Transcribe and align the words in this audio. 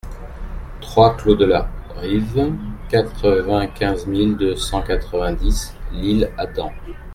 trois 0.81 1.15
clos 1.15 1.35
de 1.35 1.45
la 1.45 1.69
Rive, 1.97 2.55
quatre-vingt-quinze 2.89 4.07
mille 4.07 4.35
deux 4.35 4.55
cent 4.55 4.81
quatre-vingt-dix 4.81 5.75
L'Isle-Adam 5.91 6.71